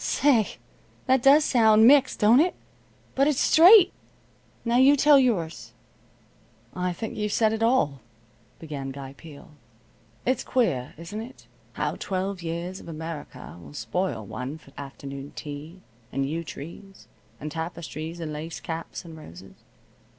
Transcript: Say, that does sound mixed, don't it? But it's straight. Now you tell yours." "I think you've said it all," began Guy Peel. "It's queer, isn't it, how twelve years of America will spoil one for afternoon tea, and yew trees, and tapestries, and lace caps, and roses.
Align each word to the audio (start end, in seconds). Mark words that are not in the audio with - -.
Say, 0.03 0.57
that 1.05 1.21
does 1.21 1.45
sound 1.45 1.85
mixed, 1.85 2.17
don't 2.17 2.39
it? 2.39 2.55
But 3.13 3.27
it's 3.27 3.39
straight. 3.39 3.93
Now 4.65 4.77
you 4.77 4.95
tell 4.95 5.19
yours." 5.19 5.73
"I 6.75 6.91
think 6.91 7.15
you've 7.15 7.31
said 7.33 7.53
it 7.53 7.61
all," 7.61 8.01
began 8.57 8.89
Guy 8.89 9.13
Peel. 9.15 9.51
"It's 10.25 10.43
queer, 10.43 10.95
isn't 10.97 11.21
it, 11.21 11.45
how 11.73 11.97
twelve 11.97 12.41
years 12.41 12.79
of 12.79 12.87
America 12.87 13.55
will 13.61 13.75
spoil 13.75 14.25
one 14.25 14.57
for 14.57 14.71
afternoon 14.75 15.33
tea, 15.35 15.81
and 16.11 16.27
yew 16.27 16.43
trees, 16.43 17.07
and 17.39 17.51
tapestries, 17.51 18.19
and 18.19 18.33
lace 18.33 18.59
caps, 18.59 19.05
and 19.05 19.15
roses. 19.15 19.53